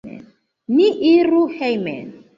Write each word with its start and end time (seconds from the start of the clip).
Ni 0.77 0.87
iru 1.13 1.43
hejmen! 1.59 2.07